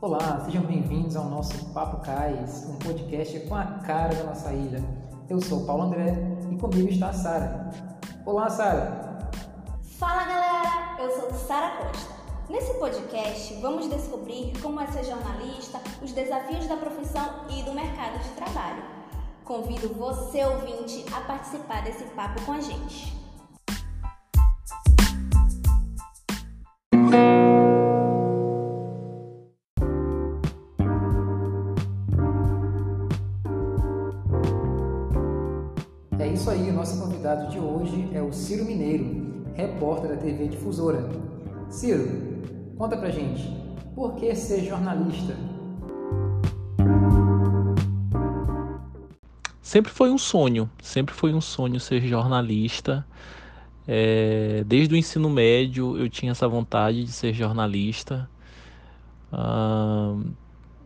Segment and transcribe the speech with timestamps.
[0.00, 4.80] Olá, sejam bem-vindos ao nosso Papo Cais, um podcast com a cara da nossa ilha.
[5.28, 6.14] Eu sou Paulo André
[6.52, 7.70] e comigo está a Sara.
[8.24, 9.18] Olá, Sara!
[9.98, 12.14] Fala galera, eu sou Sara Costa.
[12.48, 18.22] Nesse podcast vamos descobrir como é ser jornalista, os desafios da profissão e do mercado
[18.22, 18.84] de trabalho.
[19.44, 23.17] Convido você, ouvinte, a participar desse papo com a gente.
[38.28, 41.08] O Ciro Mineiro, repórter da TV Difusora.
[41.70, 42.06] Ciro,
[42.76, 43.48] conta pra gente,
[43.94, 45.34] por que ser jornalista?
[49.62, 53.06] Sempre foi um sonho, sempre foi um sonho ser jornalista.
[53.86, 58.28] É, desde o ensino médio eu tinha essa vontade de ser jornalista.
[59.32, 60.14] Ah,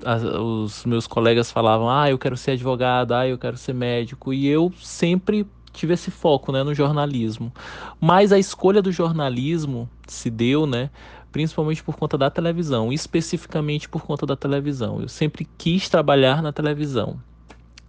[0.05, 4.33] as- os meus colegas falavam, ah, eu quero ser advogado, ah, eu quero ser médico,
[4.33, 7.53] e eu sempre tive esse foco, né, no jornalismo.
[8.01, 10.91] Mas a escolha do jornalismo se deu, né,
[11.31, 15.01] principalmente por conta da televisão, especificamente por conta da televisão.
[15.01, 17.21] Eu sempre quis trabalhar na televisão,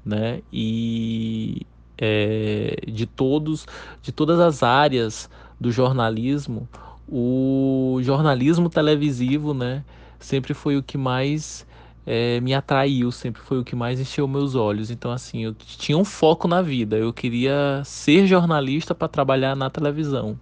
[0.05, 1.65] né, e
[1.97, 3.67] é, de todos,
[4.01, 6.67] de todas as áreas do jornalismo,
[7.07, 9.83] o jornalismo televisivo, né,
[10.19, 11.65] sempre foi o que mais
[12.05, 14.91] eh, me atraiu, sempre foi o que mais encheu meus olhos.
[14.91, 16.97] Então, assim, eu tinha um foco na vida.
[16.97, 20.39] Eu queria ser jornalista para trabalhar na televisão.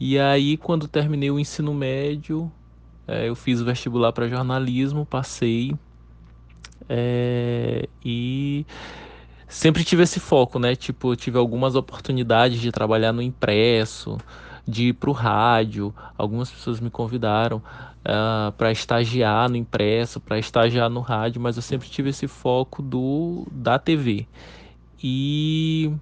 [0.00, 2.52] E aí, quando terminei o ensino médio,
[3.08, 5.74] eh, eu fiz o vestibular para jornalismo, passei.
[6.88, 8.66] eh, e
[9.48, 10.74] sempre tive esse foco, né?
[10.76, 14.18] Tipo, tive algumas oportunidades de trabalhar no impresso,
[14.66, 15.94] de ir pro rádio.
[16.16, 17.62] Algumas pessoas me convidaram
[18.56, 23.46] para estagiar no impresso, para estagiar no rádio, mas eu sempre tive esse foco do
[23.50, 24.26] da TV.
[25.02, 25.92] E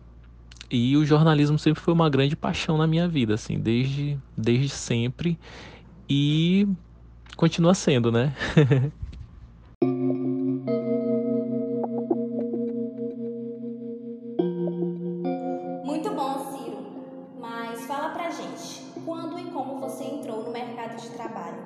[0.71, 5.39] e o jornalismo sempre foi uma grande paixão na minha vida, assim, desde desde sempre
[6.09, 6.67] e
[7.37, 8.35] continua sendo, né?
[18.01, 21.59] fala pra gente, quando e como você entrou no mercado de trabalho?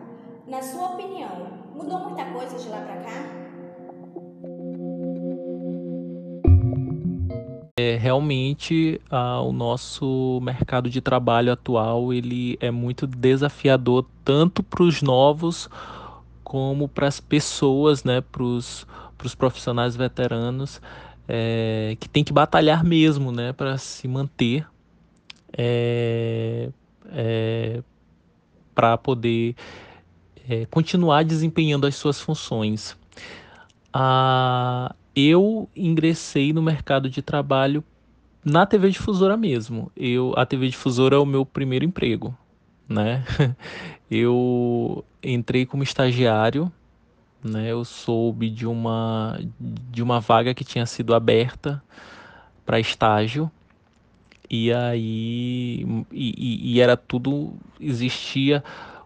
[0.49, 3.22] Na sua opinião, mudou muita coisa de lá pra cá?
[7.78, 14.83] É, realmente ah, o nosso mercado de trabalho atual ele é muito desafiador tanto para
[14.83, 15.69] os novos
[16.43, 18.84] como para as pessoas, né, para os
[19.39, 20.83] profissionais veteranos
[21.28, 24.66] é, que tem que batalhar mesmo, né, para se manter,
[25.56, 26.70] é,
[28.75, 29.54] para poder
[30.48, 32.97] é, continuar desempenhando as suas funções.
[33.92, 37.84] Ah, eu ingressei no mercado de trabalho
[38.44, 39.91] na TV Difusora mesmo.
[39.97, 42.36] Eu, a TV Difusora é o meu primeiro emprego,
[42.88, 43.25] né?
[44.10, 46.71] Eu entrei como estagiário,
[47.42, 47.72] né?
[47.72, 51.82] Eu soube de uma de uma vaga que tinha sido aberta
[52.66, 53.50] para estágio
[54.54, 58.62] e aí e, e- era tudo existia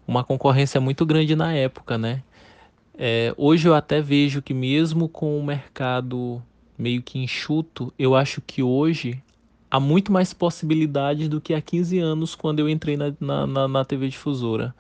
[0.06, 2.22] uma concorrência muito grande na época, né?
[2.96, 6.42] É, hoje eu até vejo que mesmo com o mercado
[6.76, 9.22] meio que enxuto, eu acho que hoje
[9.70, 13.68] há muito mais possibilidades do que há 15 anos quando eu entrei na, na, na,
[13.68, 14.74] na TV Difusora.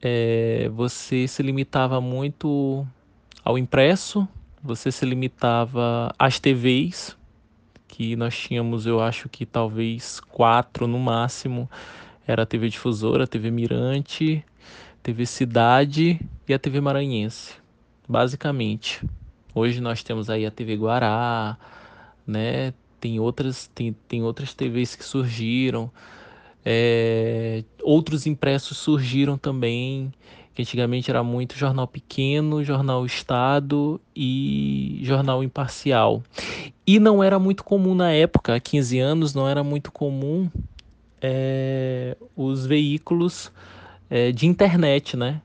[0.00, 2.86] É, você se limitava muito
[3.44, 4.26] ao impresso,
[4.62, 7.16] você se limitava às TVs,
[7.92, 11.70] que nós tínhamos, eu acho que talvez quatro no máximo.
[12.26, 14.42] Era a TV Difusora, a TV Mirante,
[15.02, 17.52] TV Cidade e a TV Maranhense,
[18.08, 19.04] basicamente.
[19.54, 21.58] Hoje nós temos aí a TV Guará,
[22.26, 22.72] né?
[22.98, 25.90] Tem outras, tem, tem outras TVs que surgiram,
[26.64, 30.10] é, outros impressos surgiram também,
[30.54, 36.22] que antigamente era muito jornal pequeno, jornal Estado e jornal imparcial.
[36.86, 40.50] E não era muito comum na época, há 15 anos, não era muito comum
[41.20, 43.52] é, os veículos
[44.10, 45.40] é, de internet, né?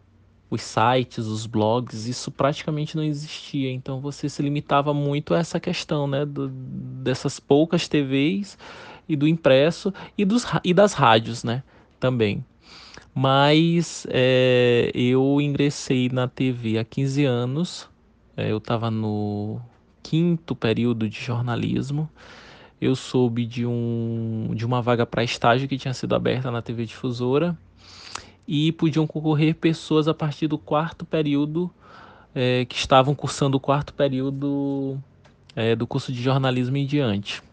[0.49, 3.71] Os sites, os blogs, isso praticamente não existia.
[3.71, 6.25] Então você se limitava muito a essa questão, né?
[6.25, 8.57] do- dessas poucas TVs
[9.07, 11.63] e do impresso e, dos, e das rádios, né?
[11.99, 12.43] Também.
[13.13, 17.89] Mas é, eu ingressei na TV há 15 anos.
[18.37, 19.59] Eu estava no
[20.09, 22.09] quinto período de jornalismo.
[22.79, 26.85] Eu soube de, um, de uma vaga para estágio que tinha sido aberta na TV
[26.85, 27.57] Difusora.
[28.47, 31.69] e podiam concorrer pessoas a partir do quarto período,
[32.33, 34.97] é, que estavam cursando o quarto período
[35.53, 37.43] é, do curso de jornalismo em diante.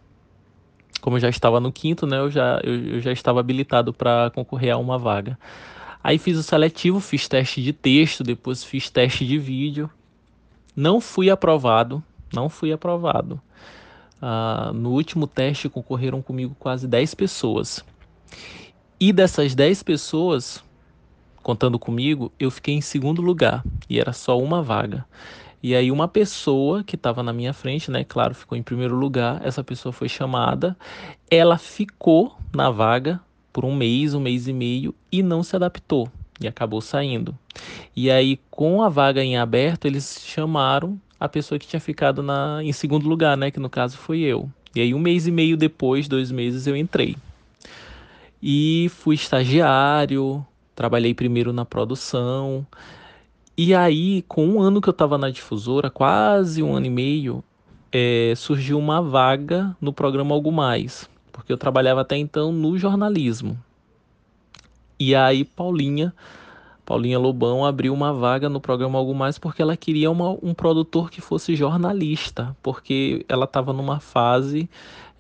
[1.01, 4.31] Como eu já estava no quinto, né, eu, já, eu, eu já estava habilitado para
[4.31, 5.37] concorrer a uma vaga.
[6.03, 9.91] Aí fiz o seletivo, fiz teste de texto, depois fiz teste de vídeo.
[10.77, 12.03] Não fui aprovado,
[12.35, 13.41] não fui aprovado.
[14.21, 17.85] Ah, no último teste concorreram comigo quase 10 pessoas.
[18.99, 20.63] E dessas 10 pessoas,
[21.43, 25.05] contando comigo, eu fiquei em segundo lugar e era só uma vaga.
[25.63, 29.41] E aí uma pessoa que estava na minha frente, né, claro, ficou em primeiro lugar,
[29.45, 30.77] essa pessoa foi chamada,
[31.31, 33.21] ela ficou na vaga
[33.53, 36.11] por um mês, um mês e meio e não se adaptou
[36.41, 37.37] e acabou saindo.
[37.97, 42.61] E aí com a vaga em aberto, eles chamaram a pessoa que tinha ficado na,
[42.63, 44.51] em segundo lugar, né, que no caso foi eu.
[44.75, 47.17] E aí um mês e meio depois, dois meses, eu entrei.
[48.43, 50.45] E fui estagiário,
[50.75, 52.67] Trabalhei primeiro na produção.
[53.57, 57.45] E aí, com um ano que eu estava na difusora, quase um ano e meio,
[57.93, 63.57] é, surgiu uma vaga no programa Algo Mais, porque eu trabalhava até então no jornalismo.
[64.99, 66.13] E aí, Paulinha,
[66.85, 71.11] Paulinha Lobão abriu uma vaga no programa Algo Mais porque ela queria uma, um produtor
[71.11, 74.69] que fosse jornalista, porque ela estava numa fase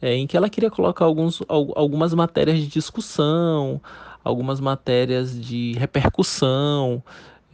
[0.00, 3.80] é, em que ela queria colocar alguns, algumas matérias de discussão,
[4.22, 7.02] algumas matérias de repercussão,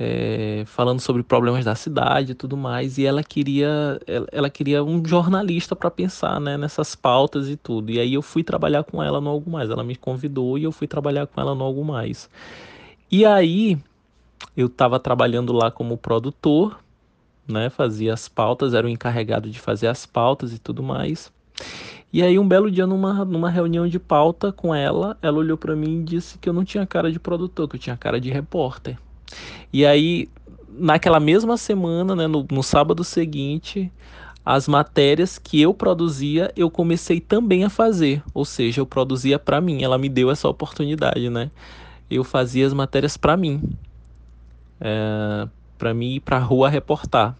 [0.02, 4.00] é, falando sobre problemas da cidade e tudo mais, e ela queria,
[4.32, 7.92] ela, queria um jornalista para pensar né, nessas pautas e tudo.
[7.92, 9.68] E aí eu fui trabalhar com ela no Algo Mais.
[9.68, 12.30] Ela me convidou e eu fui trabalhar com ela no Algo Mais.
[13.12, 13.78] E aí
[14.56, 16.78] eu estava trabalhando lá como produtor,
[17.46, 21.32] né, fazia as pautas, era o encarregado de fazer as pautas e tudo mais.
[22.12, 25.76] E aí um belo dia numa, numa reunião de pauta com ela, ela olhou para
[25.76, 28.30] mim e disse que eu não tinha cara de produtor, que eu tinha cara de
[28.30, 28.98] repórter.
[29.72, 30.28] E aí
[30.68, 33.92] naquela mesma semana, né, no, no sábado seguinte,
[34.44, 39.60] as matérias que eu produzia, eu comecei também a fazer, ou seja, eu produzia para
[39.60, 39.82] mim.
[39.82, 41.50] Ela me deu essa oportunidade, né?
[42.10, 43.62] Eu fazia as matérias para mim,
[44.80, 45.48] é,
[45.78, 47.36] para mim ir para rua reportar.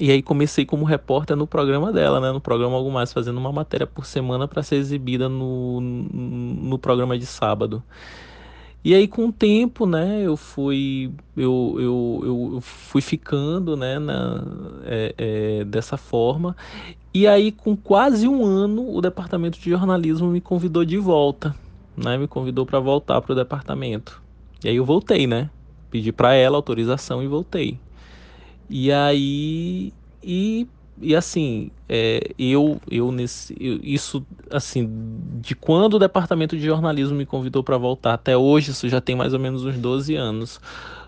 [0.00, 2.32] E aí comecei como repórter no programa dela, né?
[2.32, 7.18] No programa Algo Mais, fazendo uma matéria por semana para ser exibida no, no programa
[7.18, 7.82] de sábado.
[8.84, 14.44] E aí com o tempo, né, eu fui, eu, eu, eu fui ficando, né, na,
[14.84, 16.56] é, é, dessa forma.
[17.14, 21.54] E aí com quase um ano, o departamento de jornalismo me convidou de volta,
[21.96, 24.20] né, me convidou para voltar para o departamento.
[24.64, 25.48] E aí eu voltei, né,
[25.92, 27.78] pedi para ela autorização e voltei.
[28.70, 29.92] E aí
[30.24, 30.66] e,
[31.00, 34.88] e assim, é, eu eu nesse eu, isso assim,
[35.40, 39.14] de quando o departamento de jornalismo me convidou para voltar até hoje, isso já tem
[39.14, 40.60] mais ou menos uns 12 anos.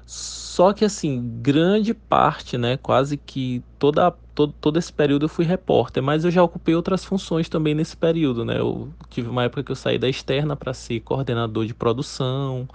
[0.07, 5.45] Só que assim, grande parte, né, quase que toda todo, todo esse período eu fui
[5.45, 8.59] repórter, mas eu já ocupei outras funções também nesse período, né?
[8.59, 12.69] Eu tive uma época que eu saí da externa para ser coordenador de produção,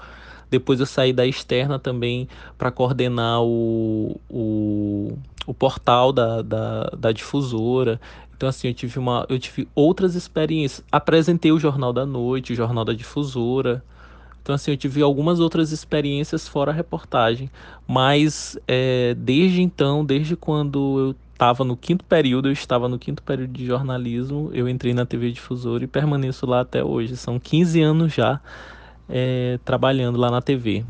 [0.50, 7.12] depois eu saí da externa também para coordenar o, o, o portal da, da, da,
[7.12, 8.00] difusora.
[8.36, 10.84] Então, assim, eu tive, uma, eu tive outras experiências.
[10.92, 13.84] Apresentei o Jornal da Noite, o Jornal da Difusora.
[14.42, 17.52] Então, assim, eu tive algumas outras experiências fora a reportagem.
[17.88, 23.22] Mas, é, desde então, desde quando eu estava no quinto período, eu estava no quinto
[23.22, 27.16] período de jornalismo, eu entrei na TV Difusora e permaneço lá até hoje.
[27.16, 28.42] São 15 anos já
[29.10, 30.86] é, trabalhando lá na TV.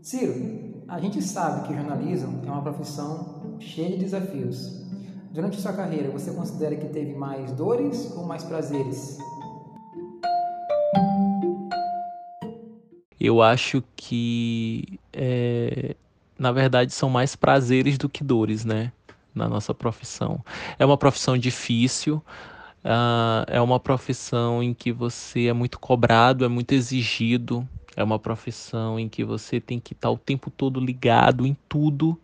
[0.00, 4.80] Ciro, a gente sabe que jornalismo é uma profissão cheia de desafios.
[5.32, 9.18] Durante sua carreira, você considera que teve mais dores ou mais prazeres?
[13.18, 15.94] Eu acho que, é,
[16.38, 18.92] na verdade, são mais prazeres do que dores, né?
[19.34, 20.44] Na nossa profissão.
[20.78, 22.20] É uma profissão difícil,
[22.84, 28.18] Uh, é uma profissão em que você é muito cobrado, é muito exigido, é uma
[28.18, 32.18] profissão em que você tem que estar o tempo todo ligado em tudo,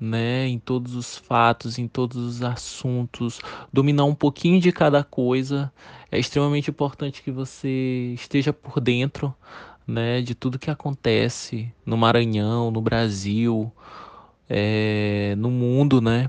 [0.00, 0.46] né?
[0.48, 3.40] Em todos os fatos, em todos os assuntos,
[3.72, 5.72] dominar um pouquinho de cada coisa.
[6.10, 9.34] É extremamente importante que você esteja por dentro,
[9.86, 10.22] né?
[10.22, 13.70] De tudo que acontece no Maranhão, no Brasil,
[14.48, 16.28] é, no mundo, né?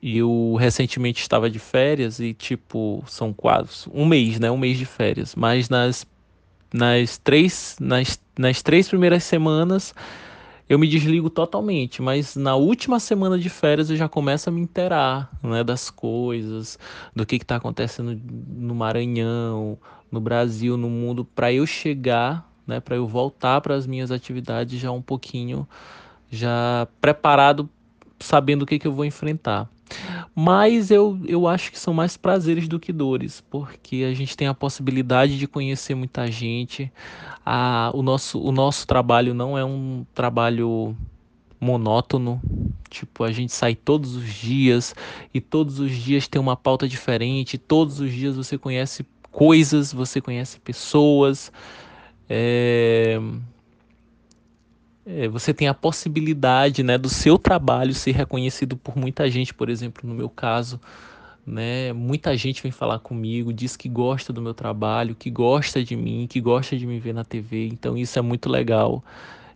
[0.00, 4.50] E eu recentemente estava de férias e, tipo, são quase um mês, né?
[4.50, 5.34] Um mês de férias.
[5.34, 6.06] Mas nas,
[6.72, 9.94] nas, três, nas, nas três primeiras semanas
[10.68, 14.60] eu me desligo totalmente, mas na última semana de férias eu já começo a me
[14.60, 16.78] inteirar né, das coisas,
[17.16, 19.78] do que está acontecendo no Maranhão,
[20.12, 24.78] no Brasil, no mundo, para eu chegar, né, para eu voltar para as minhas atividades
[24.78, 25.66] já um pouquinho
[26.30, 27.68] já preparado,
[28.20, 29.70] sabendo o que, que eu vou enfrentar.
[30.34, 34.46] Mas eu, eu acho que são mais prazeres do que dores, porque a gente tem
[34.46, 36.92] a possibilidade de conhecer muita gente.
[37.44, 40.96] A, o, nosso, o nosso trabalho não é um trabalho
[41.60, 42.40] monótono.
[42.88, 44.94] Tipo, a gente sai todos os dias
[45.32, 47.58] e todos os dias tem uma pauta diferente.
[47.58, 51.52] Todos os dias você conhece coisas, você conhece pessoas.
[52.28, 53.18] É
[55.30, 60.06] você tem a possibilidade né, do seu trabalho ser reconhecido por muita gente, por exemplo,
[60.08, 60.78] no meu caso.
[61.46, 65.96] Né, muita gente vem falar comigo, diz que gosta do meu trabalho, que gosta de
[65.96, 67.68] mim, que gosta de me ver na TV.
[67.68, 69.02] Então isso é muito legal.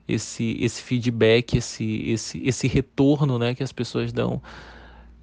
[0.09, 4.41] Esse, esse feedback, esse, esse, esse retorno né, que as pessoas dão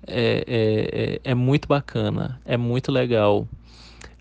[0.05, 3.47] é, é, é, é muito bacana, é muito legal.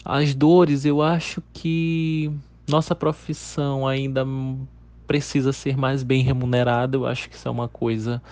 [0.02, 2.32] As dores, eu acho que
[2.66, 4.24] nossa profissão ainda
[5.08, 6.96] precisa ser mais bem remunerada.
[6.98, 8.22] Eu acho que isso é uma coisa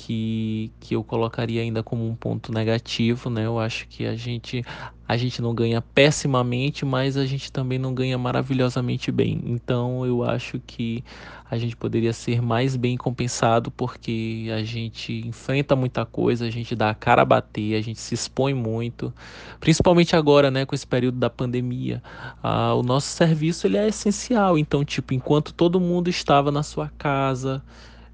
[0.00, 3.44] que, que eu colocaria ainda como um ponto negativo, né?
[3.44, 4.64] Eu acho que a gente
[5.06, 9.42] a gente não ganha pessimamente, mas a gente também não ganha maravilhosamente bem.
[9.44, 11.04] Então eu acho que
[11.50, 16.74] a gente poderia ser mais bem compensado porque a gente enfrenta muita coisa, a gente
[16.74, 19.12] dá a cara a bater, a gente se expõe muito,
[19.58, 22.02] principalmente agora, né, com esse período da pandemia.
[22.42, 24.56] Ah, o nosso serviço ele é essencial.
[24.56, 27.62] Então, tipo, enquanto todo mundo estava na sua casa,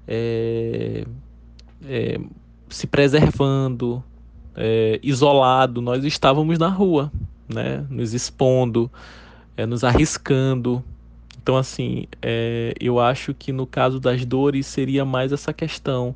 [0.07, 1.05] é,
[1.85, 2.19] é,
[2.69, 4.03] se preservando,
[4.55, 7.11] é, isolado, nós estávamos na rua,
[7.47, 7.85] né?
[7.89, 8.91] Nos expondo,
[9.55, 10.83] é, nos arriscando.
[11.41, 16.15] Então, assim, é, eu acho que no caso das dores seria mais essa questão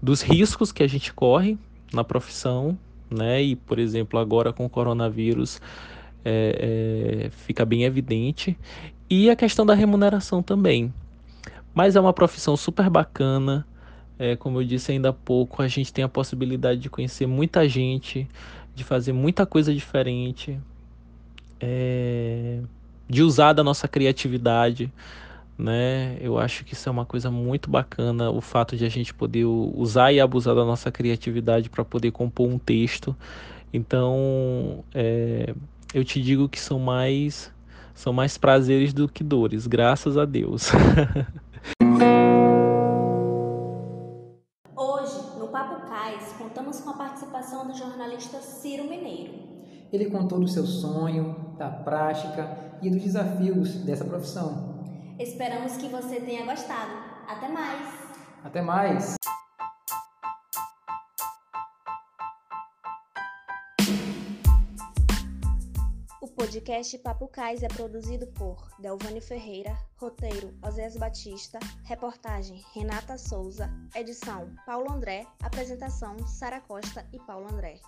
[0.00, 1.58] dos riscos que a gente corre
[1.92, 2.78] na profissão,
[3.10, 3.42] né?
[3.42, 5.60] E, por exemplo, agora com o coronavírus
[6.24, 8.56] é, é, fica bem evidente.
[9.08, 10.92] E a questão da remuneração também.
[11.74, 13.66] Mas é uma profissão super bacana,
[14.20, 17.66] é, como eu disse ainda há pouco, a gente tem a possibilidade de conhecer muita
[17.66, 18.28] gente,
[18.74, 20.60] de fazer muita coisa diferente,
[21.58, 22.60] é,
[23.08, 24.92] de usar da nossa criatividade.
[25.56, 26.18] Né?
[26.20, 29.46] Eu acho que isso é uma coisa muito bacana, o fato de a gente poder
[29.46, 33.16] usar e abusar da nossa criatividade para poder compor um texto.
[33.72, 35.54] Então, é,
[35.94, 37.50] eu te digo que são mais
[37.94, 40.70] são mais prazeres do que dores, graças a Deus.
[49.92, 54.80] Ele contou do seu sonho, da prática e dos desafios dessa profissão.
[55.18, 56.92] Esperamos que você tenha gostado.
[57.28, 58.10] Até mais!
[58.42, 59.16] Até mais!
[66.40, 74.50] podcast Papo Cais é produzido por Delvane Ferreira, roteiro Osés Batista, reportagem Renata Souza, edição
[74.64, 77.80] Paulo André, apresentação Sara Costa e Paulo André.